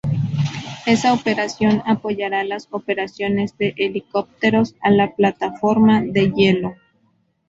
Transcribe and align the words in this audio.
Esa 0.87 1.13
operación 1.13 1.83
apoyará 1.85 2.43
las 2.43 2.67
operaciones 2.71 3.55
de 3.59 3.75
helicópteros 3.77 4.73
a 4.81 4.89
la 4.89 5.11
plataforma 5.13 6.01
de 6.03 6.31
hielo. 6.35 6.73